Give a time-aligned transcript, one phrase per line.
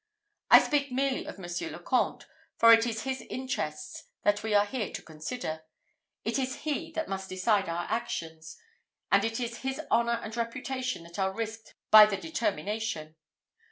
[0.49, 2.25] I speak merely of Monsieur le Comte,
[2.57, 5.61] for it is his interests that we are here to consider;
[6.25, 8.57] it is he that must decide our actions,
[9.11, 13.15] and it is his honour and reputation that are risked by the determination.